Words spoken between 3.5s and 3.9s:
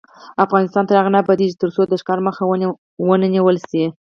نشي.